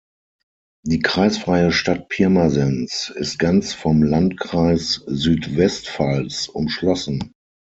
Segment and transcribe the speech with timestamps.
[0.83, 7.33] Die kreisfreie Stadt Pirmasens ist ganz vom Landkreis Südwestpfalz umschlossen.